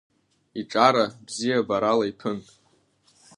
[0.59, 2.39] Иҿара бзиабарала иҭәын.